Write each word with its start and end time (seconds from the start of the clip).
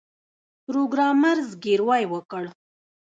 پروګرامر 0.65 1.37
زګیروی 1.49 2.03
وکړ 2.13 2.45